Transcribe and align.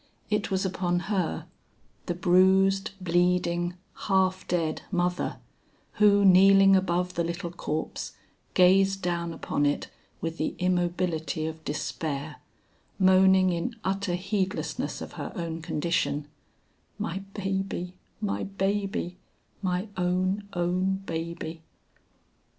It 0.31 0.49
was 0.49 0.65
upon 0.65 1.01
her, 1.13 1.45
the 2.07 2.15
bruised, 2.15 2.89
bleeding, 2.99 3.75
half 4.07 4.47
dead 4.47 4.81
mother, 4.91 5.37
who 6.01 6.25
kneeling 6.25 6.75
above 6.75 7.13
the 7.13 7.23
little 7.23 7.51
corpse, 7.51 8.13
gazed 8.55 9.03
down 9.03 9.31
upon 9.31 9.63
it 9.67 9.91
with 10.19 10.39
the 10.39 10.55
immobility 10.57 11.45
of 11.45 11.63
despair, 11.63 12.37
moaning 12.97 13.51
in 13.51 13.75
utter 13.83 14.15
heedlessness 14.15 15.01
of 15.01 15.13
her 15.21 15.31
own 15.35 15.61
condition, 15.61 16.27
"My 16.97 17.19
baby, 17.35 17.93
my 18.19 18.45
baby, 18.45 19.19
my 19.61 19.87
own, 19.97 20.47
own 20.53 21.03
baby!" 21.05 21.61